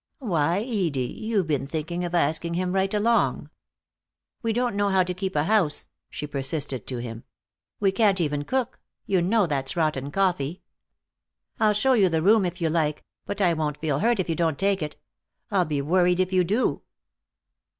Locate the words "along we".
2.91-4.51